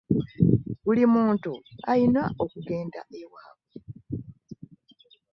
Buli 0.83 1.03
muntu 1.15 1.51
alina 1.91 2.23
okugenda 2.43 2.99
e 3.21 3.23
waabwe. 3.31 3.75